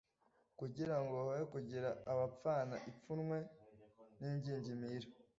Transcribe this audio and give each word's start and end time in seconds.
kugira 0.59 0.95
ngo 1.03 1.13
hoye 1.25 1.43
kugira 1.53 1.89
abapfana 2.11 2.75
ipfunwe 2.89 3.37
n’ingingimira 4.19 5.07